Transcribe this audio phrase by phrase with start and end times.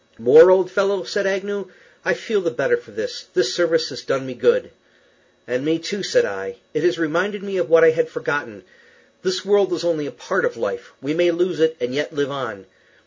[0.17, 1.69] "More, old fellow," said Agnew,
[2.03, 4.71] "I feel the better for this; the service has done me good."
[5.47, 6.55] "And me too," said I.
[6.73, 8.63] "It has reminded me of what I had forgotten.
[9.21, 10.91] This world is only a part of life.
[11.03, 12.65] We may lose it and yet live on.